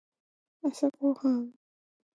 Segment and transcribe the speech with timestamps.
[0.63, 1.53] 朝ごはん